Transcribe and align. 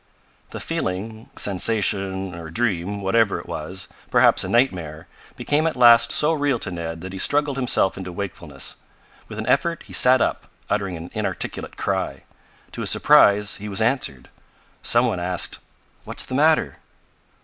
The 0.49 0.59
feeling, 0.59 1.29
sensation 1.35 2.33
or 2.33 2.49
dream 2.49 3.01
whatever 3.03 3.37
it 3.39 3.45
was 3.45 3.87
perhaps 4.09 4.43
a 4.43 4.49
nightmare 4.49 5.05
became 5.37 5.67
at 5.67 5.75
last 5.75 6.11
so 6.11 6.33
real 6.33 6.57
to 6.57 6.71
Ned 6.71 7.01
that 7.01 7.13
he 7.13 7.19
struggled 7.19 7.55
himself 7.55 7.99
into 7.99 8.11
wakefulness. 8.11 8.77
With 9.27 9.37
an 9.37 9.45
effort 9.45 9.83
he 9.83 9.93
sat 9.93 10.19
up, 10.19 10.47
uttering 10.71 10.97
an 10.97 11.11
inarticulate 11.13 11.77
cry. 11.77 12.23
To 12.71 12.81
his 12.81 12.89
surprise 12.89 13.57
he 13.57 13.69
was 13.69 13.79
answered. 13.79 14.29
Some 14.81 15.05
one 15.05 15.19
asked: 15.19 15.59
"What 16.03 16.19
is 16.19 16.25
the 16.25 16.33
matter?" 16.33 16.77